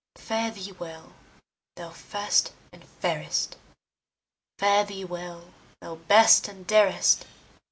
[0.17, 1.13] Fare thee well,
[1.75, 3.55] thou first and fairest!
[4.57, 7.27] Fare thee well, thou best and dearest!